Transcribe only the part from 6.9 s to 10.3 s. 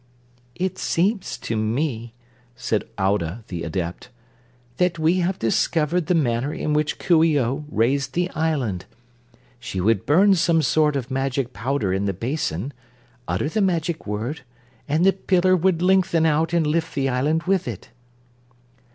Coo ee oh raised the island. She would